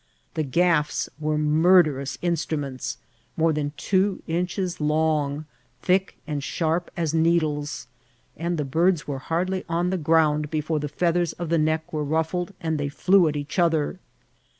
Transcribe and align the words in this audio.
The 0.33 0.43
gafis 0.43 1.09
were 1.19 1.37
murderous 1.37 2.17
instruments, 2.23 2.97
more 3.37 3.53
than 3.53 3.71
two 3.77 4.23
inches 4.25 4.81
long, 4.81 5.45
thick, 5.83 6.17
and 6.25 6.43
sharp 6.43 6.89
as 6.97 7.13
needles, 7.13 7.85
and 8.35 8.57
the. 8.57 8.65
birds 8.65 9.07
were 9.07 9.19
hardly 9.19 9.63
on 9.69 9.91
the 9.91 9.99
ground 9.99 10.49
before 10.49 10.79
the 10.79 10.89
feathers 10.89 11.33
of 11.33 11.49
the 11.49 11.59
neck 11.59 11.93
were 11.93 12.03
ruffled 12.03 12.51
and 12.59 12.79
they 12.79 12.89
flew 12.89 13.27
at 13.27 13.35
each 13.37 13.59
other. 13.59 13.99